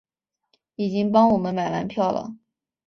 [0.77, 2.35] 已经帮我们买完票了